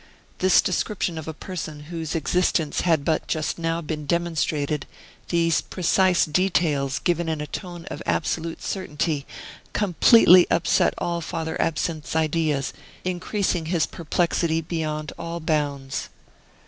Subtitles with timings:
[0.39, 4.87] This description of a person whose existence had but just now been demonstrated,
[5.29, 9.27] these precise details given in a tone of absolute certainty,
[9.73, 12.73] completely upset all Father Absinthe's ideas,
[13.05, 16.09] increasing his perplexity beyond all bounds.